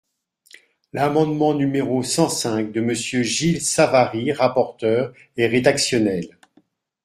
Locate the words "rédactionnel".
5.45-6.39